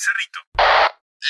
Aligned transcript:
Cerrito. 0.00 0.38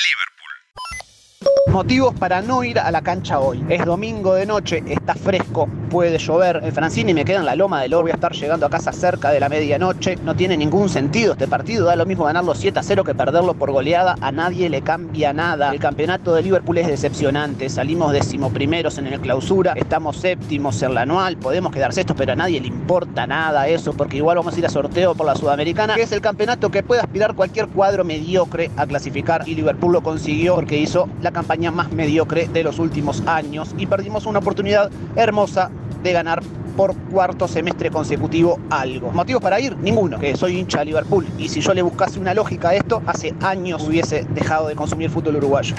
Liverpool. 0.05 1.73
Motivos 1.73 2.15
para 2.19 2.43
no 2.43 2.63
ir 2.63 2.79
a 2.79 2.91
la 2.91 3.01
cancha 3.01 3.39
hoy. 3.39 3.65
Es 3.71 3.83
domingo 3.83 4.35
de 4.35 4.45
noche, 4.45 4.83
está 4.87 5.15
fresco, 5.15 5.67
puede 5.89 6.19
llover. 6.19 6.61
El 6.63 6.73
Francini 6.73 7.15
me 7.15 7.25
queda 7.25 7.39
en 7.39 7.47
la 7.47 7.57
loma 7.57 7.83
del 7.83 7.95
oro. 7.95 8.03
Voy 8.03 8.11
a 8.13 8.15
estar 8.15 8.33
llegando 8.33 8.67
a 8.67 8.71
casa 8.71 8.93
cerca 8.93 9.31
de 9.31 9.41
la 9.41 9.49
medianoche. 9.49 10.17
No 10.25 10.35
tiene 10.35 10.57
ningún 10.57 10.89
sentido 10.89 11.33
este 11.33 11.49
partido. 11.49 11.87
Da 11.87 11.97
lo 11.97 12.07
mismo 12.07 12.25
ganarlo 12.25 12.55
7 12.55 12.79
a 12.79 12.83
0 12.83 13.05
que 13.05 13.15
perderlo 13.15 13.55
por 13.55 13.71
goleada. 13.73 14.17
A 14.21 14.31
nadie 14.31 14.69
le 14.69 14.83
cambia 14.83 15.33
nada. 15.33 15.73
El 15.73 15.81
campeonato 15.81 16.35
de 16.35 16.43
Liverpool 16.43 16.79
es 16.79 16.87
decepcionante. 16.87 17.69
Salimos 17.69 18.13
decimoprimeros 18.13 18.99
en 18.99 19.07
el 19.07 19.21
clausura. 19.21 19.73
Estamos 19.75 20.17
séptimos 20.17 20.81
en 20.83 20.95
la 20.95 21.03
anual. 21.03 21.37
Podemos 21.37 21.73
quedar 21.73 21.93
sextos, 21.93 22.17
pero 22.17 22.33
a 22.33 22.37
nadie 22.37 22.61
le 22.61 22.69
importa 22.69 23.27
nada 23.27 23.69
eso. 23.69 23.93
Porque 23.93 24.19
igual 24.19 24.37
vamos 24.37 24.55
a 24.55 24.59
ir 24.59 24.67
a 24.67 24.69
sorteo 24.69 25.15
por 25.15 25.27
la 25.27 25.35
Sudamericana, 25.35 25.95
es 25.95 26.13
el 26.13 26.21
campeonato 26.21 26.71
que 26.71 26.83
puede 26.83 27.01
aspirar 27.01 27.35
cualquier 27.35 27.69
cuadro 27.69 28.05
mediocre 28.05 28.71
a 28.77 28.87
clasificar. 28.87 29.49
Y 29.49 29.55
Liverpool 29.55 29.93
lo 29.93 30.03
consiguió 30.03 30.55
porque 30.55 30.77
hizo 30.77 31.09
la 31.23 31.31
campaña 31.31 31.71
más 31.71 31.93
mediocre 31.93 32.49
de 32.49 32.63
los 32.63 32.79
últimos 32.79 33.23
años 33.27 33.75
y 33.77 33.87
perdimos 33.87 34.27
una 34.27 34.41
oportunidad 34.41 34.91
hermosa 35.17 35.71
de 36.03 36.13
ganar 36.13 36.43
por 36.77 36.97
cuarto 36.97 37.49
semestre 37.49 37.91
consecutivo 37.91 38.59
algo. 38.71 39.11
¿Motivos 39.11 39.43
para 39.43 39.59
ir? 39.59 39.77
Ninguno, 39.79 40.19
que 40.19 40.37
soy 40.37 40.59
hincha 40.59 40.79
de 40.79 40.87
Liverpool 40.87 41.27
y 41.37 41.49
si 41.49 41.61
yo 41.61 41.75
le 41.75 41.83
buscase 41.83 42.21
una 42.21 42.35
lógica 42.35 42.69
a 42.69 42.75
esto, 42.75 43.03
hace 43.07 43.35
años 43.41 43.83
hubiese 43.87 44.25
dejado 44.31 44.69
de 44.69 44.77
consumir 44.77 45.11
fútbol 45.11 45.37
uruguayo. 45.37 45.75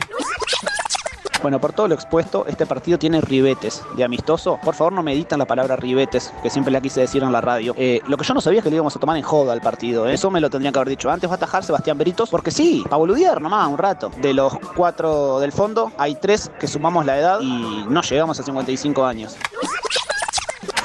Bueno, 1.42 1.62
por 1.62 1.72
todo 1.72 1.88
lo 1.88 1.96
expuesto, 1.96 2.46
este 2.48 2.66
partido 2.66 3.00
tiene 3.00 3.22
ribetes 3.22 3.82
de 3.96 4.04
amistoso. 4.04 4.60
Por 4.62 4.76
favor, 4.76 4.92
no 4.92 5.02
me 5.02 5.14
editan 5.14 5.40
la 5.40 5.46
palabra 5.46 5.78
ribetes, 5.78 6.34
que 6.44 6.50
siempre 6.50 6.72
la 6.72 6.82
quise 6.82 7.00
decir 7.00 7.24
en 7.24 7.32
la 7.32 7.40
radio. 7.40 7.74
Eh, 7.78 8.02
lo 8.08 8.18
que 8.18 8.26
yo 8.26 8.34
no 8.34 8.42
sabía 8.42 8.60
es 8.60 8.64
que 8.64 8.70
le 8.70 8.76
íbamos 8.76 8.94
a 8.98 9.00
tomar 9.00 9.16
en 9.16 9.24
joda 9.24 9.54
al 9.54 9.62
partido. 9.62 10.06
¿eh? 10.10 10.16
Eso 10.16 10.30
me 10.30 10.42
lo 10.42 10.50
tendrían 10.50 10.74
que 10.74 10.80
haber 10.80 10.90
dicho 10.90 11.10
antes. 11.10 11.30
Va 11.30 11.36
a 11.36 11.38
atajar 11.38 11.64
Sebastián 11.64 11.98
Beritos, 11.98 12.30
porque 12.30 12.52
sí, 12.52 12.84
a 12.92 12.98
boludear 12.98 13.42
nomás 13.42 13.70
un 13.70 13.78
rato. 13.78 14.12
De 14.22 14.34
los 14.34 14.54
cuatro 14.76 15.40
del 15.40 15.54
fondo, 15.54 15.94
hay 15.98 16.16
tres 16.16 16.52
que 16.60 16.68
sumamos 16.68 17.06
la 17.06 17.18
edad 17.18 17.40
y 17.40 17.86
no 17.88 18.02
llegamos 18.02 18.38
a 18.38 18.44
55 18.44 19.06
años. 19.06 19.38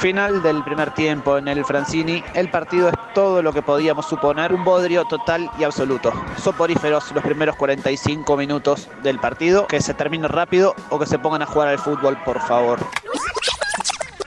Final 0.04 0.42
del 0.42 0.62
primer 0.62 0.92
tiempo 0.92 1.38
en 1.38 1.48
el 1.48 1.64
Francini. 1.64 2.22
El 2.34 2.50
partido 2.50 2.90
es 2.90 2.94
todo 3.14 3.40
lo 3.40 3.54
que 3.54 3.62
podíamos 3.62 4.04
suponer. 4.04 4.52
Un 4.52 4.62
bodrio 4.62 5.06
total 5.06 5.50
y 5.58 5.64
absoluto. 5.64 6.12
Soporíferos 6.36 7.10
los 7.12 7.24
primeros 7.24 7.56
45 7.56 8.36
minutos 8.36 8.90
del 9.02 9.18
partido. 9.18 9.66
Que 9.66 9.80
se 9.80 9.94
termine 9.94 10.28
rápido 10.28 10.74
o 10.90 10.98
que 10.98 11.06
se 11.06 11.18
pongan 11.18 11.40
a 11.40 11.46
jugar 11.46 11.68
al 11.68 11.78
fútbol, 11.78 12.18
por 12.22 12.38
favor. 12.40 12.80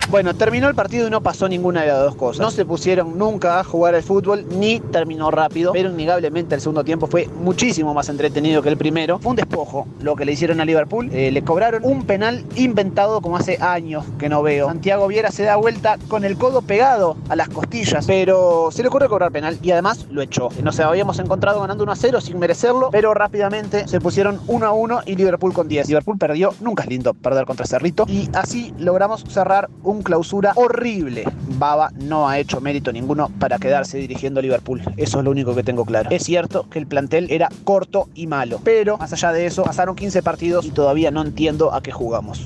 Bueno, 0.09 0.33
terminó 0.33 0.69
el 0.69 0.75
partido 0.75 1.05
y 1.05 1.11
no 1.11 1.21
pasó 1.21 1.49
ninguna 1.49 1.81
de 1.81 1.87
las 1.87 1.99
dos 1.99 2.15
cosas. 2.15 2.39
No 2.39 2.49
se 2.49 2.63
pusieron 2.63 3.17
nunca 3.17 3.59
a 3.59 3.65
jugar 3.65 3.93
al 3.93 4.03
fútbol 4.03 4.45
ni 4.57 4.79
terminó 4.79 5.31
rápido, 5.31 5.73
pero 5.73 5.89
innegablemente 5.89 6.55
el 6.55 6.61
segundo 6.61 6.85
tiempo 6.85 7.07
fue 7.07 7.27
muchísimo 7.27 7.93
más 7.93 8.07
entretenido 8.07 8.61
que 8.61 8.69
el 8.69 8.77
primero. 8.77 9.19
Un 9.25 9.35
despojo 9.35 9.85
lo 10.01 10.15
que 10.15 10.23
le 10.23 10.31
hicieron 10.31 10.61
a 10.61 10.65
Liverpool. 10.65 11.09
Eh, 11.11 11.29
le 11.29 11.41
cobraron 11.41 11.83
un 11.83 12.03
penal 12.05 12.45
inventado 12.55 13.19
como 13.19 13.35
hace 13.35 13.57
años 13.59 14.05
que 14.17 14.29
no 14.29 14.41
veo. 14.41 14.67
Santiago 14.67 15.07
Viera 15.09 15.29
se 15.29 15.43
da 15.43 15.57
vuelta 15.57 15.97
con 16.07 16.23
el 16.23 16.37
codo 16.37 16.61
pegado 16.61 17.17
a 17.27 17.35
las 17.35 17.49
costillas, 17.49 18.05
pero 18.05 18.69
se 18.71 18.83
le 18.83 18.87
ocurre 18.87 19.09
cobrar 19.09 19.33
penal 19.33 19.59
y 19.61 19.71
además 19.71 20.07
lo 20.09 20.21
echó. 20.21 20.47
No 20.63 20.71
sé, 20.71 20.83
habíamos 20.83 21.19
encontrado 21.19 21.59
ganando 21.59 21.83
1 21.83 21.91
a 21.91 21.95
0 21.97 22.21
sin 22.21 22.39
merecerlo, 22.39 22.91
pero 22.91 23.13
rápidamente 23.13 23.85
se 23.89 23.99
pusieron 23.99 24.39
1 24.47 24.65
a 24.65 24.71
1 24.71 25.01
y 25.05 25.15
Liverpool 25.17 25.51
con 25.51 25.67
10. 25.67 25.89
Liverpool 25.89 26.17
perdió, 26.17 26.53
nunca 26.61 26.83
es 26.83 26.89
lindo 26.89 27.13
perder 27.13 27.45
contra 27.45 27.65
Cerrito 27.65 28.05
y 28.07 28.29
así 28.33 28.73
logramos 28.77 29.25
cerrar 29.27 29.69
un 29.83 29.96
clausura 30.01 30.53
horrible. 30.55 31.23
Baba 31.57 31.91
no 31.95 32.27
ha 32.27 32.39
hecho 32.39 32.61
mérito 32.61 32.91
ninguno 32.91 33.29
para 33.39 33.57
quedarse 33.57 33.97
dirigiendo 33.97 34.39
a 34.39 34.43
Liverpool. 34.43 34.81
Eso 34.97 35.19
es 35.19 35.25
lo 35.25 35.31
único 35.31 35.55
que 35.55 35.63
tengo 35.63 35.85
claro. 35.85 36.09
Es 36.11 36.23
cierto 36.23 36.69
que 36.69 36.79
el 36.79 36.87
plantel 36.87 37.27
era 37.31 37.49
corto 37.63 38.09
y 38.15 38.27
malo, 38.27 38.59
pero 38.63 38.97
más 38.97 39.13
allá 39.13 39.31
de 39.31 39.45
eso, 39.45 39.63
pasaron 39.63 39.95
15 39.95 40.23
partidos 40.23 40.65
y 40.65 40.71
todavía 40.71 41.11
no 41.11 41.21
entiendo 41.21 41.73
a 41.73 41.81
qué 41.81 41.91
jugamos. 41.91 42.45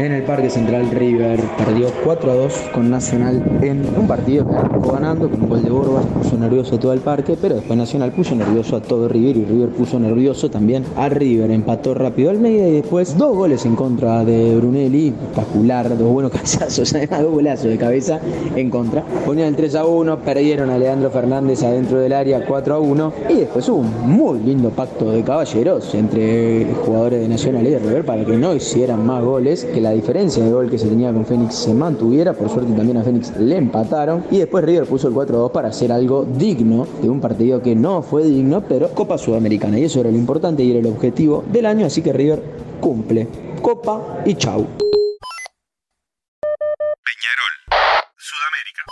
En 0.00 0.12
el 0.12 0.22
Parque 0.22 0.48
Central 0.48 0.90
River 0.90 1.38
perdió 1.58 1.88
4 2.02 2.30
a 2.30 2.34
2 2.34 2.54
con 2.72 2.88
Nacional 2.88 3.44
en 3.60 3.84
un 3.98 4.06
partido 4.08 4.48
que 4.48 4.54
arrancó 4.56 4.92
ganando 4.92 5.28
con 5.28 5.42
un 5.42 5.48
gol 5.50 5.62
de 5.62 5.68
Borba, 5.68 6.00
puso 6.00 6.38
nervioso 6.38 6.78
todo 6.78 6.94
el 6.94 7.00
parque, 7.00 7.36
pero 7.38 7.56
después 7.56 7.76
Nacional 7.78 8.10
puso 8.10 8.34
nervioso 8.34 8.76
a 8.76 8.80
todo 8.80 9.10
River 9.10 9.36
y 9.36 9.44
River 9.44 9.68
puso 9.68 10.00
nervioso 10.00 10.50
también 10.50 10.86
a 10.96 11.10
River, 11.10 11.50
empató 11.50 11.92
rápido 11.92 12.30
al 12.30 12.38
medio 12.38 12.66
y 12.66 12.70
después 12.76 13.18
dos 13.18 13.36
goles 13.36 13.66
en 13.66 13.76
contra 13.76 14.24
de 14.24 14.56
Brunelli, 14.56 15.08
espectacular, 15.08 15.90
dos 15.98 16.10
buenos 16.10 16.32
cabezazos, 16.32 16.94
además 16.94 17.20
dos 17.20 17.32
golazos 17.32 17.66
de 17.66 17.76
cabeza 17.76 18.20
en 18.56 18.70
contra. 18.70 19.02
Ponían 19.26 19.48
el 19.48 19.56
3 19.56 19.74
a 19.74 19.84
1, 19.84 20.20
perdieron 20.20 20.70
a 20.70 20.78
Leandro 20.78 21.10
Fernández 21.10 21.62
adentro 21.62 21.98
del 21.98 22.14
área 22.14 22.46
4 22.46 22.74
a 22.74 22.78
1 22.78 23.12
y 23.28 23.34
después 23.34 23.68
hubo 23.68 23.80
un 23.80 24.10
muy 24.10 24.40
lindo 24.40 24.70
pacto 24.70 25.10
de 25.10 25.22
caballeros 25.22 25.94
entre 25.94 26.66
jugadores 26.86 27.20
de 27.20 27.28
Nacional 27.28 27.66
y 27.66 27.70
de 27.72 27.78
River 27.80 28.06
para 28.06 28.24
que 28.24 28.38
no 28.38 28.54
hicieran 28.54 29.04
más 29.04 29.22
goles 29.22 29.66
que 29.66 29.82
la 29.82 29.89
diferencia 29.92 30.44
de 30.44 30.50
gol 30.50 30.70
que 30.70 30.78
se 30.78 30.88
tenía 30.88 31.12
con 31.12 31.24
Fénix 31.24 31.54
se 31.54 31.74
mantuviera. 31.74 32.32
Por 32.32 32.48
suerte 32.48 32.72
también 32.72 32.96
a 32.98 33.02
Fénix 33.02 33.36
le 33.36 33.56
empataron. 33.56 34.24
Y 34.30 34.38
después 34.38 34.64
River 34.64 34.86
puso 34.86 35.08
el 35.08 35.14
4-2 35.14 35.52
para 35.52 35.68
hacer 35.68 35.92
algo 35.92 36.24
digno 36.24 36.86
de 37.02 37.08
un 37.08 37.20
partido 37.20 37.62
que 37.62 37.74
no 37.74 38.02
fue 38.02 38.24
digno, 38.24 38.62
pero 38.68 38.90
Copa 38.90 39.18
Sudamericana. 39.18 39.78
Y 39.78 39.84
eso 39.84 40.00
era 40.00 40.10
lo 40.10 40.16
importante 40.16 40.62
y 40.62 40.70
era 40.70 40.80
el 40.80 40.86
objetivo 40.86 41.44
del 41.50 41.66
año. 41.66 41.86
Así 41.86 42.02
que 42.02 42.12
River 42.12 42.42
cumple. 42.80 43.28
Copa 43.62 44.22
y 44.24 44.34
chau. 44.34 44.66
Peñarol. 47.06 47.54
Sudamérica. 48.16 48.82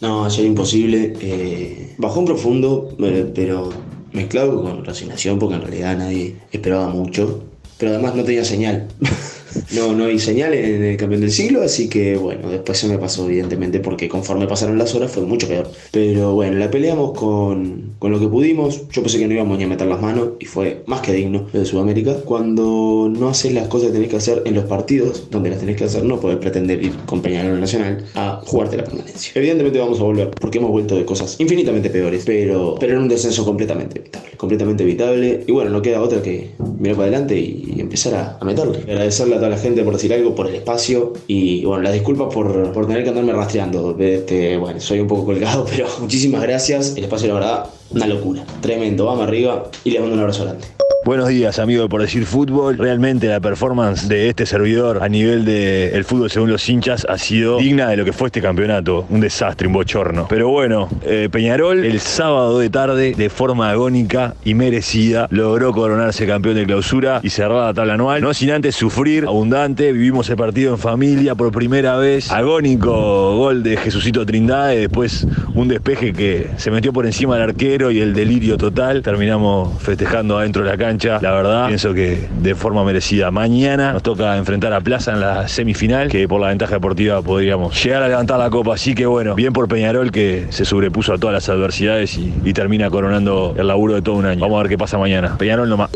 No, 0.00 0.24
ayer 0.24 0.44
imposible. 0.44 1.12
Eh, 1.20 1.94
bajón 1.98 2.24
profundo, 2.24 2.94
eh, 2.98 3.30
pero 3.34 3.70
mezclado 4.12 4.62
con 4.62 4.84
resignación, 4.84 5.38
porque 5.38 5.54
en 5.56 5.62
realidad 5.62 5.96
nadie 5.96 6.36
esperaba 6.50 6.88
mucho. 6.88 7.44
Pero 7.82 7.94
además 7.94 8.14
no 8.14 8.22
tenía 8.22 8.44
señal. 8.44 8.86
no, 9.74 9.92
no 9.92 10.04
hay 10.04 10.20
señal 10.20 10.54
en 10.54 10.84
el 10.84 10.96
campeón 10.96 11.20
del 11.20 11.32
siglo, 11.32 11.62
así 11.62 11.88
que 11.88 12.16
bueno, 12.16 12.48
después 12.48 12.78
se 12.78 12.86
me 12.86 12.96
pasó, 12.96 13.26
evidentemente, 13.26 13.80
porque 13.80 14.08
conforme 14.08 14.46
pasaron 14.46 14.78
las 14.78 14.94
horas 14.94 15.10
fue 15.10 15.24
mucho 15.24 15.48
peor. 15.48 15.68
Pero 15.90 16.34
bueno, 16.34 16.58
la 16.58 16.70
peleamos 16.70 17.18
con, 17.18 17.94
con 17.98 18.12
lo 18.12 18.20
que 18.20 18.28
pudimos. 18.28 18.88
Yo 18.90 19.02
pensé 19.02 19.18
que 19.18 19.26
no 19.26 19.34
íbamos 19.34 19.58
ni 19.58 19.64
a 19.64 19.66
meter 19.66 19.88
las 19.88 20.00
manos 20.00 20.30
y 20.38 20.44
fue 20.44 20.84
más 20.86 21.00
que 21.00 21.12
digno 21.12 21.48
de 21.52 21.64
Sudamérica. 21.64 22.14
Cuando 22.24 23.10
no 23.12 23.28
haces 23.28 23.52
las 23.52 23.68
cosas 23.68 23.88
que 23.88 23.94
tenés 23.94 24.10
que 24.10 24.16
hacer 24.16 24.42
en 24.44 24.54
los 24.54 24.64
partidos 24.64 25.28
donde 25.30 25.50
las 25.50 25.58
tenés 25.58 25.76
que 25.76 25.84
hacer, 25.84 26.04
no 26.04 26.20
podés 26.20 26.38
pretender 26.38 26.82
ir 26.82 26.92
con 27.06 27.20
Peñarol 27.20 27.60
Nacional 27.60 28.04
a 28.14 28.40
jugarte 28.44 28.76
la 28.76 28.84
permanencia. 28.84 29.32
Evidentemente 29.34 29.78
vamos 29.78 29.98
a 29.98 30.04
volver, 30.04 30.30
porque 30.30 30.58
hemos 30.58 30.70
vuelto 30.70 30.94
de 30.94 31.04
cosas 31.04 31.34
infinitamente 31.40 31.90
peores, 31.90 32.22
pero, 32.24 32.76
pero 32.78 32.94
en 32.94 33.02
un 33.02 33.08
descenso 33.08 33.44
completamente 33.44 33.98
evitable. 33.98 34.30
Completamente 34.36 34.82
evitable. 34.84 35.44
Y 35.46 35.52
bueno, 35.52 35.70
no 35.70 35.82
queda 35.82 36.00
otra 36.00 36.22
que 36.22 36.52
mirar 36.78 36.96
para 36.96 37.08
adelante 37.08 37.38
y 37.38 37.71
empezar 37.80 38.14
a, 38.14 38.38
a 38.40 38.44
meterle. 38.44 38.78
Agradecerle 38.78 39.34
a 39.34 39.38
toda 39.38 39.50
la 39.50 39.58
gente 39.58 39.82
por 39.82 39.94
decir 39.94 40.12
algo, 40.12 40.34
por 40.34 40.48
el 40.48 40.54
espacio 40.54 41.12
y 41.26 41.64
bueno, 41.64 41.82
las 41.82 41.92
disculpas 41.92 42.32
por, 42.32 42.72
por 42.72 42.86
tener 42.86 43.02
que 43.02 43.10
andarme 43.10 43.32
rastreando. 43.32 43.96
Este, 43.98 44.56
bueno, 44.56 44.80
soy 44.80 45.00
un 45.00 45.08
poco 45.08 45.26
colgado, 45.26 45.64
pero 45.70 45.86
muchísimas 46.00 46.42
gracias. 46.42 46.96
El 46.96 47.04
espacio, 47.04 47.28
la 47.28 47.34
verdad, 47.34 47.66
una 47.90 48.06
locura. 48.06 48.44
Tremendo, 48.60 49.06
vamos 49.06 49.24
arriba 49.24 49.70
y 49.84 49.90
les 49.90 50.00
mando 50.00 50.14
un 50.14 50.20
abrazo 50.20 50.44
grande. 50.44 50.81
Buenos 51.04 51.30
días, 51.30 51.58
amigo 51.58 51.82
de 51.82 51.88
Por 51.88 52.00
Decir 52.00 52.24
Fútbol. 52.26 52.78
Realmente 52.78 53.26
la 53.26 53.40
performance 53.40 54.06
de 54.06 54.28
este 54.28 54.46
servidor 54.46 55.02
a 55.02 55.08
nivel 55.08 55.44
del 55.44 56.04
fútbol 56.04 56.30
según 56.30 56.48
los 56.52 56.68
hinchas 56.68 57.04
ha 57.08 57.18
sido 57.18 57.58
digna 57.58 57.88
de 57.88 57.96
lo 57.96 58.04
que 58.04 58.12
fue 58.12 58.28
este 58.28 58.40
campeonato. 58.40 59.04
Un 59.10 59.20
desastre, 59.20 59.66
un 59.66 59.72
bochorno. 59.72 60.28
Pero 60.28 60.48
bueno, 60.50 60.88
eh, 61.04 61.28
Peñarol 61.28 61.84
el 61.84 61.98
sábado 61.98 62.60
de 62.60 62.70
tarde, 62.70 63.14
de 63.16 63.30
forma 63.30 63.68
agónica 63.68 64.34
y 64.44 64.54
merecida, 64.54 65.26
logró 65.32 65.72
coronarse 65.72 66.24
campeón 66.24 66.54
de 66.54 66.66
clausura 66.66 67.18
y 67.24 67.30
cerrar 67.30 67.66
la 67.66 67.74
tabla 67.74 67.94
anual. 67.94 68.22
No 68.22 68.32
sin 68.32 68.52
antes 68.52 68.76
sufrir 68.76 69.24
abundante. 69.26 69.92
Vivimos 69.92 70.30
el 70.30 70.36
partido 70.36 70.70
en 70.70 70.78
familia 70.78 71.34
por 71.34 71.50
primera 71.50 71.96
vez. 71.96 72.30
Agónico 72.30 73.36
gol 73.38 73.64
de 73.64 73.76
Jesucito 73.76 74.24
Trindade. 74.24 74.78
Después 74.78 75.26
un 75.56 75.66
despeje 75.66 76.12
que 76.12 76.50
se 76.58 76.70
metió 76.70 76.92
por 76.92 77.06
encima 77.06 77.34
del 77.34 77.50
arquero 77.50 77.90
y 77.90 77.98
el 77.98 78.14
delirio 78.14 78.56
total. 78.56 79.02
Terminamos 79.02 79.82
festejando 79.82 80.38
adentro 80.38 80.62
de 80.62 80.70
la 80.70 80.76
cancha 80.78 80.91
la 81.20 81.32
verdad, 81.32 81.66
pienso 81.66 81.94
que 81.94 82.28
de 82.40 82.54
forma 82.54 82.84
merecida. 82.84 83.30
Mañana 83.30 83.92
nos 83.92 84.02
toca 84.02 84.36
enfrentar 84.36 84.72
a 84.72 84.80
Plaza 84.80 85.12
en 85.12 85.20
la 85.20 85.48
semifinal, 85.48 86.08
que 86.08 86.26
por 86.28 86.40
la 86.40 86.48
ventaja 86.48 86.74
deportiva 86.74 87.22
podríamos 87.22 87.82
llegar 87.82 88.02
a 88.02 88.08
levantar 88.08 88.38
la 88.38 88.50
copa. 88.50 88.74
Así 88.74 88.94
que 88.94 89.06
bueno, 89.06 89.34
bien 89.34 89.52
por 89.52 89.68
Peñarol 89.68 90.10
que 90.10 90.46
se 90.50 90.64
sobrepuso 90.64 91.14
a 91.14 91.18
todas 91.18 91.34
las 91.34 91.48
adversidades 91.48 92.16
y, 92.16 92.32
y 92.44 92.52
termina 92.52 92.90
coronando 92.90 93.54
el 93.56 93.66
laburo 93.66 93.94
de 93.94 94.02
todo 94.02 94.16
un 94.16 94.26
año. 94.26 94.40
Vamos 94.40 94.58
a 94.58 94.62
ver 94.62 94.70
qué 94.70 94.78
pasa 94.78 94.98
mañana. 94.98 95.36
Peñarol 95.38 95.68
nomás. 95.68 95.90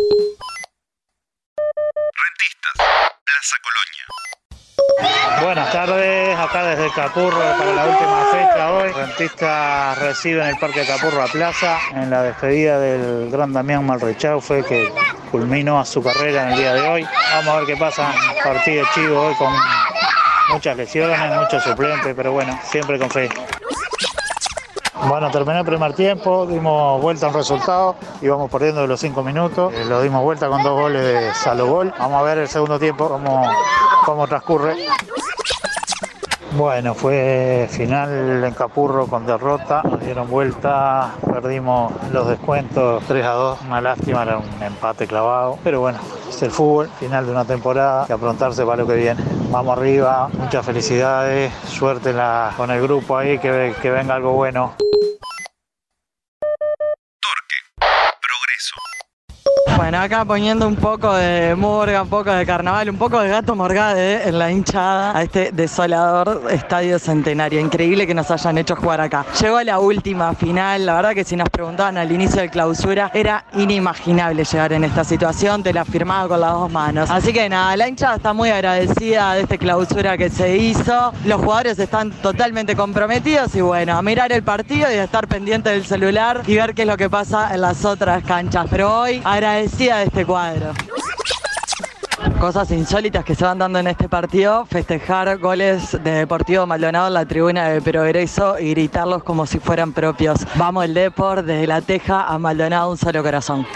Buenas 5.46 5.70
tardes, 5.70 6.37
acá 6.37 6.64
desde 6.64 6.90
Capurro 6.90 7.38
para 7.38 7.72
la 7.72 7.87
última 7.87 8.25
fecha 8.32 8.72
hoy. 8.72 8.90
Rentistas 8.90 9.96
reciben 10.00 10.48
el 10.48 10.58
Parque 10.58 10.84
Capurro 10.84 11.22
a 11.22 11.26
Plaza 11.28 11.78
en 11.94 12.10
la 12.10 12.22
despedida 12.22 12.81
del 12.81 13.31
gran 13.31 13.52
Damián 13.52 13.87
Malrechau 13.87 14.40
fue 14.40 14.64
que 14.64 14.93
culminó 15.31 15.78
a 15.78 15.84
su 15.84 16.02
carrera 16.02 16.43
en 16.43 16.48
el 16.50 16.58
día 16.58 16.75
de 16.75 16.81
hoy. 16.88 17.06
Vamos 17.32 17.54
a 17.54 17.56
ver 17.58 17.66
qué 17.66 17.76
pasa, 17.76 18.12
partido 18.43 18.84
chivo 18.93 19.20
hoy 19.20 19.34
con 19.37 19.52
muchas 20.50 20.76
lesiones, 20.76 21.16
muchos 21.40 21.62
suplentes, 21.62 22.12
pero 22.16 22.32
bueno, 22.32 22.58
siempre 22.64 22.98
con 22.98 23.08
fe. 23.08 23.28
Bueno, 25.06 25.31
terminé 25.31 25.60
el 25.60 25.64
primer 25.64 25.94
tiempo, 25.94 26.44
dimos 26.46 27.00
vuelta 27.00 27.26
a 27.26 27.28
un 27.28 27.37
resultado, 27.37 27.94
íbamos 28.20 28.50
perdiendo 28.50 28.84
los 28.88 28.98
cinco 28.98 29.22
minutos, 29.22 29.72
eh, 29.72 29.84
lo 29.84 30.02
dimos 30.02 30.25
vuelta 30.25 30.48
con 30.48 30.64
dos 30.64 30.72
goles 30.72 31.02
de 31.02 31.32
Salogol. 31.34 31.94
Vamos 31.96 32.20
a 32.20 32.22
ver 32.25 32.38
el 32.38 32.48
segundo 32.48 32.81
tiempo 32.81 33.08
cómo, 33.08 33.48
cómo 34.04 34.26
transcurre. 34.26 34.75
Bueno, 36.52 36.94
fue 36.94 37.66
final 37.70 38.43
en 38.44 38.54
Capurro 38.54 39.06
con 39.08 39.26
derrota, 39.26 39.82
nos 39.82 40.00
dieron 40.00 40.28
vuelta, 40.31 41.10
perdimos 41.26 41.93
los 42.12 42.28
descuentos 42.28 43.02
3 43.08 43.25
a 43.26 43.31
2, 43.32 43.58
una 43.66 43.81
lástima, 43.81 44.22
era 44.22 44.38
un 44.38 44.62
empate 44.62 45.06
clavado, 45.06 45.58
pero 45.62 45.81
bueno, 45.81 45.98
es 46.28 46.40
el 46.43 46.50
fútbol, 46.50 46.88
final 46.98 47.26
de 47.26 47.32
una 47.32 47.44
temporada 47.44 48.06
y 48.08 48.12
aprontarse 48.12 48.64
para 48.64 48.76
lo 48.78 48.87
que 48.87 48.94
viene. 48.94 49.22
Vamos 49.50 49.76
arriba, 49.76 50.28
muchas 50.38 50.64
felicidades, 50.64 51.52
suerte 51.66 52.10
en 52.10 52.16
la- 52.19 52.52
con 52.56 52.70
el 52.70 52.81
grupo 52.81 53.19
ahí, 53.19 53.38
que, 53.38 53.75
que 53.82 53.90
venga 53.90 54.14
algo 54.14 54.32
bueno. 54.32 54.72
Bueno, 59.76 59.99
acá 59.99 60.25
poniendo 60.25 60.67
un 60.67 60.75
poco 60.75 61.12
de 61.14 61.55
murga, 61.55 62.02
un 62.02 62.08
poco 62.08 62.32
de 62.32 62.46
carnaval, 62.46 62.88
un 62.88 62.96
poco 62.96 63.20
de 63.20 63.28
gato 63.28 63.55
morgade 63.55 64.26
en 64.26 64.38
la 64.38 64.50
hinchada 64.50 65.17
a 65.17 65.23
este 65.23 65.52
desolador 65.52 66.44
estadio 66.50 66.99
centenario. 66.99 67.61
Increíble 67.61 68.06
que 68.06 68.14
nos 68.14 68.31
hayan 68.31 68.56
hecho 68.56 68.75
jugar 68.75 69.02
acá. 69.02 69.26
Llegó 69.38 69.61
la 69.62 69.78
última 69.78 70.34
final, 70.34 70.87
la 70.87 70.94
verdad 70.94 71.12
que 71.12 71.25
si 71.25 71.37
nos 71.37 71.50
preguntaban 71.50 71.99
al 71.99 72.11
inicio 72.11 72.40
de 72.40 72.49
clausura, 72.49 73.11
era 73.12 73.44
inimaginable 73.52 74.44
llegar 74.44 74.73
en 74.73 74.84
esta 74.84 75.05
situación, 75.05 75.62
te 75.62 75.75
la 75.75 75.84
firmaba 75.84 76.26
con 76.26 76.40
las 76.40 76.52
dos 76.52 76.72
manos. 76.72 77.11
Así 77.11 77.34
que 77.34 77.46
nada, 77.46 77.76
la 77.76 77.87
hinchada 77.87 78.17
está 78.17 78.32
muy 78.32 78.49
agradecida 78.49 79.34
de 79.34 79.43
esta 79.43 79.58
clausura 79.58 80.17
que 80.17 80.31
se 80.31 80.56
hizo. 80.56 81.12
Los 81.26 81.43
jugadores 81.43 81.79
están 81.79 82.12
totalmente 82.12 82.75
comprometidos 82.75 83.55
y 83.55 83.61
bueno, 83.61 83.99
a 83.99 84.00
mirar 84.00 84.32
el 84.32 84.43
partido 84.43 84.90
y 84.90 84.94
a 84.94 85.05
estar 85.05 85.29
pendiente 85.29 85.69
del 85.69 85.84
celular 85.84 86.43
y 86.46 86.56
ver 86.56 86.75
qué 86.75 86.82
es 86.82 86.88
lo 86.88 86.96
que 86.96 87.11
pasa 87.11 87.55
en 87.55 87.61
las 87.61 87.84
otras 87.84 88.25
canchas. 88.25 88.67
Pero 88.70 89.00
hoy 89.02 89.20
agradecida 89.67 89.99
de 89.99 90.05
este 90.05 90.25
cuadro. 90.25 90.73
Cosas 92.41 92.71
insólitas 92.71 93.25
que 93.25 93.35
se 93.35 93.45
van 93.45 93.59
dando 93.59 93.79
en 93.79 93.87
este 93.89 94.09
partido, 94.09 94.65
festejar 94.67 95.39
goles 95.39 95.93
de 96.05 96.11
Deportivo 96.13 96.67
Maldonado 96.67 97.09
en 97.09 97.15
la 97.15 97.27
tribuna 97.27 97.69
de 97.69 97.81
Progreso 97.81 98.59
y 98.59 98.71
gritarlos 98.71 99.23
como 99.23 99.47
si 99.47 99.59
fueran 99.59 99.93
propios. 99.93 100.47
Vamos 100.55 100.85
el 100.85 100.95
Depor 100.95 101.43
desde 101.43 101.67
la 101.67 101.81
Teja 101.81 102.27
a 102.27 102.39
Maldonado, 102.39 102.91
un 102.91 102.97
solo 102.97 103.23
corazón. 103.23 103.67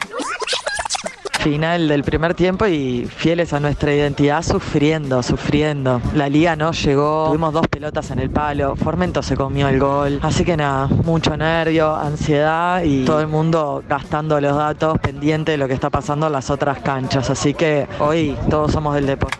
Final 1.40 1.88
del 1.88 2.04
primer 2.04 2.34
tiempo 2.34 2.66
y 2.66 3.06
fieles 3.06 3.54
a 3.54 3.60
nuestra 3.60 3.94
identidad, 3.94 4.42
sufriendo, 4.42 5.22
sufriendo. 5.22 6.02
La 6.14 6.28
liga 6.28 6.54
no 6.54 6.72
llegó, 6.72 7.28
tuvimos 7.28 7.54
dos 7.54 7.66
pelotas 7.66 8.10
en 8.10 8.18
el 8.18 8.28
palo, 8.28 8.76
Formento 8.76 9.22
se 9.22 9.36
comió 9.36 9.68
el 9.68 9.78
gol. 9.80 10.20
Así 10.22 10.44
que 10.44 10.58
nada, 10.58 10.86
mucho 10.86 11.34
nervio, 11.38 11.96
ansiedad 11.96 12.82
y 12.82 13.06
todo 13.06 13.20
el 13.20 13.28
mundo 13.28 13.82
gastando 13.88 14.38
los 14.38 14.54
datos 14.54 14.98
pendiente 14.98 15.52
de 15.52 15.56
lo 15.56 15.66
que 15.66 15.72
está 15.72 15.88
pasando 15.88 16.26
en 16.26 16.32
las 16.32 16.50
otras 16.50 16.80
canchas. 16.80 17.30
Así 17.30 17.54
que 17.54 17.86
hoy 18.00 18.36
todos 18.50 18.72
somos 18.72 18.94
del 18.94 19.06
deporte. 19.06 19.38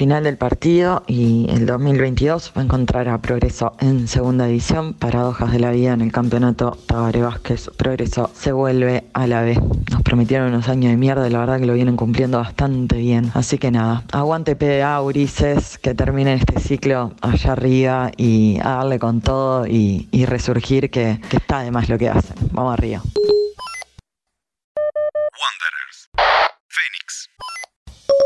Final 0.00 0.24
del 0.24 0.38
partido 0.38 1.02
y 1.06 1.46
el 1.50 1.66
2022 1.66 2.54
va 2.56 2.62
a 2.62 2.64
encontrar 2.64 3.06
a 3.10 3.18
Progreso 3.18 3.74
en 3.80 4.08
segunda 4.08 4.46
división. 4.46 4.94
Paradojas 4.94 5.52
de 5.52 5.58
la 5.58 5.72
vida 5.72 5.92
en 5.92 6.00
el 6.00 6.10
campeonato 6.10 6.78
Tabaré 6.86 7.20
Vázquez. 7.20 7.68
Progreso 7.76 8.30
se 8.34 8.52
vuelve 8.52 9.04
a 9.12 9.26
la 9.26 9.42
B. 9.42 9.60
prometieron 10.10 10.48
unos 10.48 10.68
años 10.68 10.90
de 10.90 10.96
mierda 10.96 11.28
y 11.28 11.30
la 11.30 11.38
verdad 11.38 11.60
que 11.60 11.66
lo 11.66 11.74
vienen 11.74 11.94
cumpliendo 11.94 12.38
bastante 12.38 12.96
bien. 12.96 13.30
Así 13.32 13.58
que 13.58 13.70
nada, 13.70 14.02
aguante 14.10 14.56
PDA, 14.56 15.00
Urises, 15.00 15.78
que 15.78 15.94
terminen 15.94 16.36
este 16.36 16.58
ciclo 16.58 17.12
allá 17.20 17.52
arriba 17.52 18.10
y 18.16 18.58
a 18.58 18.70
darle 18.70 18.98
con 18.98 19.20
todo 19.20 19.68
y, 19.68 20.08
y 20.10 20.26
resurgir 20.26 20.90
que, 20.90 21.20
que 21.30 21.36
está 21.36 21.60
de 21.60 21.70
más 21.70 21.88
lo 21.88 21.96
que 21.96 22.08
hacen. 22.08 22.34
Vamos 22.50 22.74
arriba. 22.74 23.00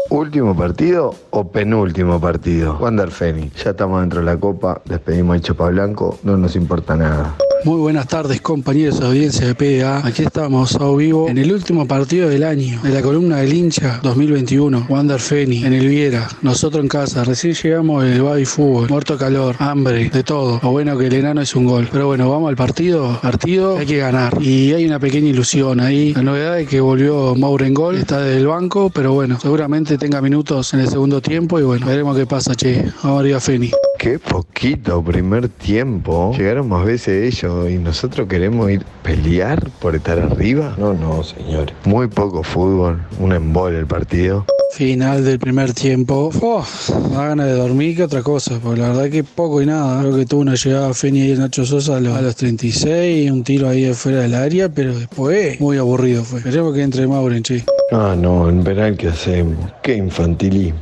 ¿Último 0.08 0.56
partido 0.56 1.14
o 1.30 1.52
penúltimo 1.52 2.18
partido? 2.18 2.78
Wander 2.78 3.10
Fénix. 3.10 3.62
Ya 3.62 3.70
estamos 3.72 4.00
dentro 4.00 4.20
de 4.20 4.26
la 4.26 4.38
copa, 4.38 4.80
despedimos 4.86 5.36
a 5.36 5.40
Chopa 5.40 5.68
Blanco, 5.68 6.18
no 6.22 6.38
nos 6.38 6.56
importa 6.56 6.96
nada. 6.96 7.34
Muy 7.64 7.78
buenas 7.78 8.06
tardes 8.08 8.42
compañeros 8.42 9.00
de 9.00 9.06
audiencia 9.06 9.46
de 9.46 9.54
PDA. 9.54 10.06
Aquí 10.06 10.22
estamos 10.22 10.76
a 10.76 10.94
vivo 10.94 11.30
en 11.30 11.38
el 11.38 11.50
último 11.50 11.86
partido 11.88 12.28
del 12.28 12.42
año 12.42 12.82
de 12.82 12.90
la 12.90 13.00
columna 13.00 13.38
del 13.38 13.54
hincha 13.54 14.00
2021. 14.02 14.86
Wander 14.90 15.18
Feni 15.18 15.64
en 15.64 15.72
el 15.72 15.88
Viera. 15.88 16.28
Nosotros 16.42 16.82
en 16.82 16.88
casa. 16.88 17.24
Recién 17.24 17.54
llegamos 17.54 18.04
del 18.04 18.20
baby 18.20 18.44
fútbol. 18.44 18.90
Muerto 18.90 19.16
calor, 19.16 19.56
hambre, 19.60 20.10
de 20.10 20.22
todo. 20.22 20.60
Lo 20.62 20.72
bueno 20.72 20.98
que 20.98 21.06
el 21.06 21.14
enano 21.14 21.40
es 21.40 21.56
un 21.56 21.64
gol. 21.64 21.88
Pero 21.90 22.06
bueno, 22.08 22.28
vamos 22.28 22.50
al 22.50 22.56
partido. 22.56 23.18
Partido 23.22 23.78
hay 23.78 23.86
que 23.86 23.96
ganar. 23.96 24.36
Y 24.42 24.74
hay 24.74 24.84
una 24.84 24.98
pequeña 24.98 25.30
ilusión 25.30 25.80
ahí. 25.80 26.12
La 26.12 26.22
novedad 26.22 26.60
es 26.60 26.68
que 26.68 26.82
volvió 26.82 27.34
Mauro 27.34 27.64
en 27.64 27.72
gol. 27.72 27.96
Está 27.96 28.20
del 28.20 28.46
banco, 28.46 28.90
pero 28.90 29.14
bueno, 29.14 29.40
seguramente 29.40 29.96
tenga 29.96 30.20
minutos 30.20 30.74
en 30.74 30.80
el 30.80 30.88
segundo 30.90 31.22
tiempo. 31.22 31.58
Y 31.58 31.62
bueno, 31.62 31.86
veremos 31.86 32.14
qué 32.14 32.26
pasa, 32.26 32.54
che. 32.54 32.92
Vamos 33.02 33.20
arriba 33.20 33.40
Feni. 33.40 33.70
Qué 34.04 34.18
poquito 34.18 35.02
primer 35.02 35.48
tiempo. 35.48 36.34
Llegaron 36.36 36.68
más 36.68 36.84
veces 36.84 37.34
ellos 37.34 37.70
y 37.70 37.78
nosotros 37.78 38.28
queremos 38.28 38.70
ir 38.70 38.84
pelear 39.02 39.70
por 39.80 39.96
estar 39.96 40.18
arriba. 40.18 40.74
No, 40.76 40.92
no, 40.92 41.22
señores. 41.22 41.74
Muy 41.86 42.08
poco 42.08 42.42
fútbol, 42.42 43.02
un 43.18 43.32
embole 43.32 43.78
el 43.78 43.86
partido. 43.86 44.44
Final 44.72 45.24
del 45.24 45.38
primer 45.38 45.72
tiempo. 45.72 46.30
Oh, 46.42 46.66
más 47.14 47.28
ganas 47.28 47.46
de 47.46 47.54
dormir 47.54 47.96
que 47.96 48.02
otra 48.02 48.22
cosa, 48.22 48.60
porque 48.62 48.82
la 48.82 48.88
verdad 48.88 49.08
que 49.08 49.24
poco 49.24 49.62
y 49.62 49.64
nada. 49.64 50.02
Creo 50.02 50.16
que 50.18 50.26
tuvo 50.26 50.42
una 50.42 50.54
llegada 50.54 50.92
Feni 50.92 51.22
y 51.22 51.34
Nacho 51.38 51.64
Sosa 51.64 51.96
a 51.96 52.00
los, 52.00 52.14
a 52.14 52.20
los 52.20 52.36
36, 52.36 53.30
un 53.30 53.42
tiro 53.42 53.70
ahí 53.70 53.84
de 53.84 53.94
fuera 53.94 54.20
del 54.20 54.34
área, 54.34 54.68
pero 54.68 54.94
después 54.94 55.58
muy 55.62 55.78
aburrido 55.78 56.24
fue. 56.24 56.40
Esperemos 56.40 56.74
que 56.74 56.82
entre 56.82 57.06
Mauren, 57.06 57.42
che. 57.42 57.64
Ah, 57.90 58.14
no, 58.14 58.50
en 58.50 58.62
penal 58.62 58.98
que 58.98 59.08
hacemos. 59.08 59.72
Qué 59.82 59.96
infantilismo. 59.96 60.78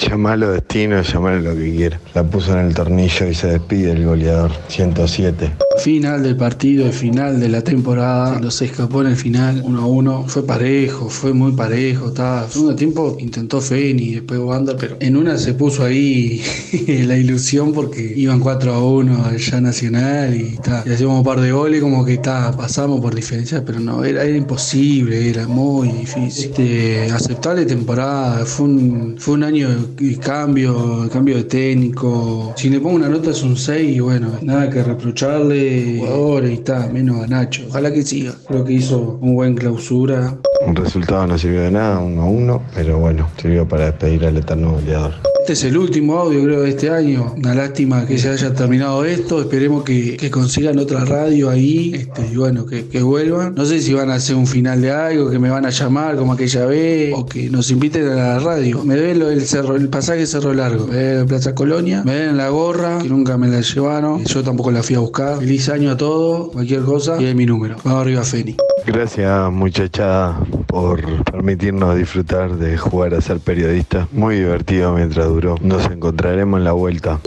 Llamalo 0.00 0.52
destino, 0.52 1.02
llamalo 1.02 1.40
lo 1.40 1.54
que 1.54 1.74
quiera. 1.74 2.00
La 2.14 2.24
puso 2.24 2.52
en 2.52 2.66
el 2.66 2.74
tornillo 2.74 3.26
y 3.26 3.34
se 3.34 3.48
despide 3.48 3.92
el 3.92 4.06
goleador. 4.06 4.50
107. 4.68 5.52
Final 5.84 6.22
del 6.22 6.36
partido, 6.36 6.86
el 6.86 6.92
final 6.92 7.38
de 7.38 7.48
la 7.50 7.62
temporada. 7.62 8.50
Se 8.50 8.64
escapó 8.64 9.02
en 9.02 9.08
el 9.08 9.16
final, 9.16 9.62
1 9.62 9.80
a 9.80 9.86
1. 9.86 10.24
Fue 10.26 10.46
parejo, 10.46 11.10
fue 11.10 11.34
muy 11.34 11.52
parejo. 11.52 12.08
Estaba. 12.08 12.48
Segundo 12.48 12.74
tiempo 12.76 13.16
intentó 13.20 13.60
Feni, 13.60 14.14
después 14.14 14.40
Wander, 14.40 14.76
pero 14.78 14.96
en 15.00 15.16
una 15.16 15.36
se 15.36 15.52
puso 15.52 15.84
ahí 15.84 16.42
la 17.06 17.16
ilusión 17.16 17.72
porque 17.72 18.14
iban 18.16 18.40
4 18.40 18.72
a 18.72 18.82
1 18.82 19.24
allá 19.26 19.60
Nacional 19.60 20.34
y, 20.34 20.56
ta, 20.56 20.80
hacíamos 20.80 21.18
un 21.18 21.24
par 21.24 21.40
de 21.40 21.52
goles, 21.52 21.82
como 21.82 22.04
que 22.04 22.16
ta, 22.18 22.56
pasamos 22.56 23.00
por 23.00 23.14
diferencia, 23.14 23.64
pero 23.64 23.80
no, 23.80 24.02
era, 24.04 24.24
era 24.24 24.36
imposible, 24.36 25.28
era 25.28 25.46
muy 25.46 25.88
difícil. 25.88 26.50
Este, 26.50 27.10
aceptable 27.12 27.66
temporada, 27.66 28.46
fue 28.46 28.66
un 28.66 29.42
año 29.44 29.89
de 29.96 30.16
cambio, 30.18 31.08
cambio 31.12 31.36
de 31.36 31.44
técnico. 31.44 32.52
Si 32.56 32.68
le 32.70 32.80
pongo 32.80 32.96
una 32.96 33.08
nota 33.08 33.30
es 33.30 33.42
un 33.42 33.56
6 33.56 33.96
y 33.96 34.00
bueno, 34.00 34.32
nada 34.42 34.68
que 34.70 34.82
reprocharle, 34.82 35.98
jugadores 35.98 36.52
y 36.52 36.58
tal, 36.58 36.92
menos 36.92 37.22
a 37.22 37.26
Nacho. 37.26 37.64
Ojalá 37.68 37.92
que 37.92 38.02
siga. 38.02 38.32
Creo 38.46 38.64
que 38.64 38.72
hizo 38.72 39.18
un 39.20 39.34
buen 39.34 39.54
clausura. 39.54 40.36
Un 40.66 40.76
resultado 40.76 41.26
no 41.26 41.38
sirvió 41.38 41.62
de 41.62 41.70
nada, 41.70 42.00
1 42.00 42.22
a 42.22 42.24
1, 42.26 42.62
pero 42.74 42.98
bueno, 42.98 43.28
sirvió 43.40 43.66
para 43.66 43.86
despedir 43.86 44.26
al 44.26 44.36
eterno 44.36 44.72
goleador. 44.72 45.29
Este 45.40 45.54
es 45.54 45.64
el 45.64 45.78
último 45.78 46.18
audio, 46.18 46.44
creo, 46.44 46.62
de 46.62 46.68
este 46.68 46.90
año. 46.90 47.34
Una 47.36 47.54
lástima 47.54 48.06
que 48.06 48.18
se 48.18 48.28
haya 48.28 48.52
terminado 48.54 49.04
esto. 49.04 49.40
Esperemos 49.40 49.84
que, 49.84 50.30
consigan 50.30 50.78
otra 50.78 51.04
radio 51.04 51.48
ahí. 51.48 51.92
Este, 51.94 52.28
y 52.32 52.36
bueno, 52.36 52.66
que, 52.66 53.02
vuelvan. 53.02 53.54
No 53.54 53.64
sé 53.64 53.80
si 53.80 53.94
van 53.94 54.10
a 54.10 54.14
hacer 54.14 54.36
un 54.36 54.46
final 54.46 54.82
de 54.82 54.92
algo, 54.92 55.30
que 55.30 55.38
me 55.38 55.50
van 55.50 55.64
a 55.64 55.70
llamar 55.70 56.16
como 56.16 56.34
aquella 56.34 56.66
vez, 56.66 57.14
o 57.16 57.24
que 57.26 57.48
nos 57.48 57.70
inviten 57.70 58.06
a 58.08 58.14
la 58.14 58.38
radio. 58.38 58.84
Me 58.84 58.96
ven 58.96 59.18
del 59.18 59.42
cerro, 59.46 59.76
el 59.76 59.88
pasaje 59.88 60.26
Cerro 60.26 60.52
Largo, 60.52 60.86
me 60.86 60.96
ven 60.96 61.18
en 61.20 61.26
Plaza 61.26 61.54
Colonia, 61.54 62.02
me 62.04 62.14
ven 62.14 62.28
en 62.30 62.36
la 62.36 62.50
gorra, 62.50 62.98
que 62.98 63.08
nunca 63.08 63.38
me 63.38 63.48
la 63.48 63.62
llevaron. 63.62 64.22
Yo 64.24 64.44
tampoco 64.44 64.70
la 64.70 64.82
fui 64.82 64.94
a 64.94 65.00
buscar. 65.00 65.38
Feliz 65.38 65.68
año 65.70 65.90
a 65.90 65.96
todos, 65.96 66.52
cualquier 66.52 66.82
cosa. 66.82 67.20
Y 67.20 67.24
es 67.24 67.34
mi 67.34 67.46
número. 67.46 67.76
Vamos 67.82 68.02
arriba, 68.02 68.22
Feni. 68.22 68.56
Gracias 68.86 69.50
muchachada 69.52 70.38
por 70.66 71.24
permitirnos 71.24 71.96
disfrutar 71.96 72.52
de 72.52 72.76
jugar 72.76 73.14
a 73.14 73.20
ser 73.20 73.38
periodista. 73.40 74.08
Muy 74.12 74.36
divertido 74.36 74.92
mientras 74.92 75.26
duró. 75.26 75.56
Nos 75.60 75.84
encontraremos 75.86 76.58
en 76.58 76.64
la 76.64 76.72
vuelta. 76.72 77.20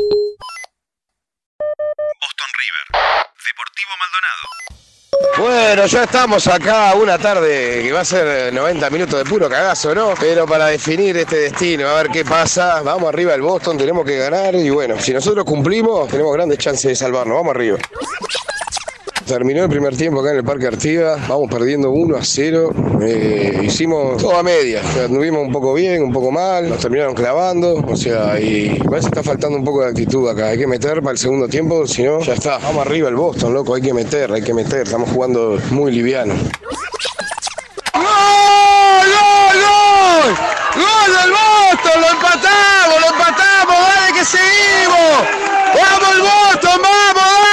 Bueno, 5.37 5.85
ya 5.87 6.03
estamos 6.03 6.47
acá 6.47 6.93
una 6.93 7.17
tarde 7.17 7.81
que 7.83 7.91
va 7.91 8.01
a 8.01 8.05
ser 8.05 8.53
90 8.53 8.89
minutos 8.91 9.19
de 9.19 9.25
puro 9.29 9.49
cagazo, 9.49 9.93
¿no? 9.93 10.13
Pero 10.19 10.45
para 10.45 10.67
definir 10.67 11.17
este 11.17 11.35
destino, 11.37 11.87
a 11.87 11.95
ver 11.95 12.09
qué 12.09 12.23
pasa. 12.23 12.81
Vamos 12.81 13.09
arriba 13.09 13.33
al 13.33 13.41
Boston, 13.41 13.77
tenemos 13.77 14.05
que 14.05 14.17
ganar 14.17 14.55
y 14.55 14.69
bueno, 14.69 14.99
si 14.99 15.11
nosotros 15.11 15.43
cumplimos, 15.43 16.07
tenemos 16.07 16.33
grandes 16.33 16.59
chances 16.59 16.83
de 16.89 16.95
salvarnos. 16.95 17.35
Vamos 17.35 17.55
arriba. 17.55 17.77
Terminó 19.27 19.63
el 19.63 19.69
primer 19.69 19.95
tiempo 19.95 20.19
acá 20.19 20.31
en 20.31 20.37
el 20.37 20.43
Parque 20.43 20.67
Artigas, 20.67 21.27
vamos 21.29 21.49
perdiendo 21.49 21.91
1 21.91 22.17
a 22.17 22.23
0. 22.23 22.73
Eh, 23.01 23.61
hicimos 23.63 24.21
todo 24.21 24.35
a 24.35 24.43
media, 24.43 24.81
anduvimos 25.05 25.43
un 25.43 25.51
poco 25.51 25.73
bien, 25.73 26.03
un 26.03 26.11
poco 26.11 26.29
mal, 26.29 26.67
nos 26.67 26.79
terminaron 26.79 27.15
clavando, 27.15 27.75
o 27.75 27.95
sea, 27.95 28.37
y 28.37 28.77
parece 28.79 29.09
que 29.09 29.19
está 29.19 29.23
faltando 29.23 29.57
un 29.57 29.63
poco 29.63 29.81
de 29.81 29.87
actitud 29.89 30.29
acá. 30.29 30.47
Hay 30.47 30.57
que 30.57 30.67
meter 30.67 31.01
para 31.01 31.11
el 31.11 31.17
segundo 31.17 31.47
tiempo, 31.47 31.87
si 31.87 32.03
no, 32.03 32.19
ya 32.19 32.33
está. 32.33 32.57
Vamos 32.57 32.85
arriba 32.85 33.07
el 33.07 33.15
Boston, 33.15 33.53
loco, 33.53 33.75
hay 33.75 33.81
que 33.81 33.93
meter, 33.93 34.31
hay 34.33 34.41
que 34.41 34.53
meter. 34.53 34.81
Estamos 34.81 35.09
jugando 35.09 35.57
muy 35.71 35.93
liviano. 35.93 36.33
¡Gol, 37.93 38.03
gol, 39.07 39.57
gol! 39.63 40.35
¡Gol 40.75 41.11
del 41.21 41.31
Boston! 41.31 42.01
¡Lo 42.01 42.07
empatamos, 42.07 42.99
lo 42.99 43.07
empatamos! 43.07 43.75
¡Dale 43.87 44.19
que 44.19 44.25
seguimos! 44.25 45.15
¡Vamos 45.73 46.09
el 46.13 46.21
Boston, 46.21 46.81
vamos! 46.83 47.52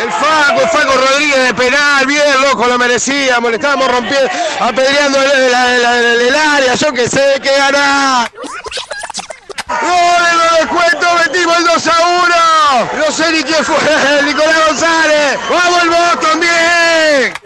El 0.00 0.10
Faco, 0.10 0.62
el 0.62 0.68
Faco 0.70 0.94
Rodríguez 0.94 1.46
de 1.48 1.54
penal, 1.54 2.06
bien 2.06 2.40
loco, 2.40 2.66
lo 2.66 2.78
merecíamos, 2.78 3.50
le 3.50 3.56
estábamos 3.56 3.90
rompiendo, 3.90 4.30
apedreando 4.58 5.20
el, 5.20 6.34
área, 6.34 6.74
yo 6.74 6.90
que 6.94 7.06
sé 7.06 7.38
que 7.42 7.54
ganar. 7.54 8.30
¡Gol 9.68 10.26
en 10.30 10.38
los 10.38 10.58
descuentos! 10.60 11.08
¡Metimos 11.26 11.58
el 11.58 11.64
2 11.64 11.86
a 11.86 12.00
1! 12.00 13.04
No 13.04 13.12
sé 13.12 13.30
ni 13.30 13.42
quién 13.42 13.62
fue, 13.62 13.76
Nicolás 14.24 14.66
González. 14.68 15.38
¡Vamos 15.50 15.82
el 15.82 15.90
Boston, 15.90 16.40
bien! 16.40 17.39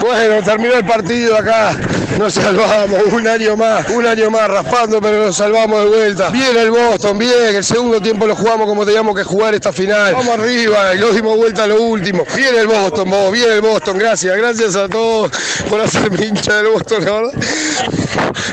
Bueno, 0.00 0.42
terminó 0.42 0.74
el 0.74 0.84
partido 0.84 1.36
acá. 1.36 1.76
Nos 2.18 2.34
salvamos 2.34 3.00
un 3.12 3.26
año 3.26 3.56
más, 3.56 3.88
un 3.90 4.06
año 4.06 4.30
más 4.30 4.48
raspando, 4.48 5.00
pero 5.00 5.24
nos 5.26 5.36
salvamos 5.36 5.84
de 5.84 5.86
vuelta. 5.88 6.30
Bien 6.30 6.56
el 6.56 6.70
Boston, 6.70 7.18
bien. 7.18 7.54
El 7.56 7.64
segundo 7.64 8.00
tiempo 8.00 8.26
lo 8.26 8.34
jugamos 8.34 8.66
como 8.66 8.84
teníamos 8.84 9.14
que 9.14 9.24
jugar 9.24 9.54
esta 9.54 9.72
final. 9.72 10.14
Vamos 10.14 10.38
arriba 10.38 10.94
y 10.94 10.98
lo 10.98 11.12
dimos 11.12 11.36
vuelta 11.36 11.64
a 11.64 11.66
lo 11.66 11.82
último. 11.82 12.24
Bien 12.34 12.54
el 12.56 12.66
Boston, 12.66 13.10
vos, 13.10 13.32
bien 13.32 13.50
el 13.50 13.60
Boston. 13.60 13.98
Gracias, 13.98 14.36
gracias 14.36 14.76
a 14.76 14.88
todos 14.88 15.30
por 15.68 15.80
hacerme 15.80 16.26
hincha 16.26 16.56
del 16.56 16.68
Boston, 16.68 17.04
la 17.04 17.12
verdad. 17.12 17.32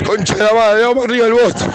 Concha 0.06 0.36
de 0.36 0.44
la 0.44 0.54
madre, 0.54 0.84
vamos 0.84 1.06
arriba 1.06 1.27
el 1.27 1.34
Boston. 1.34 1.72